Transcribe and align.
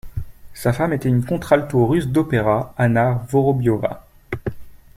Sa 0.55 0.73
femme 0.73 0.93
était 0.93 1.09
une 1.09 1.23
contralto 1.23 1.85
russe 1.85 2.07
d'opéra, 2.07 2.73
Anna 2.75 3.23
Vorobiova. 3.29 4.07